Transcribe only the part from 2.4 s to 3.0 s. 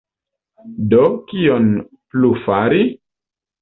fari?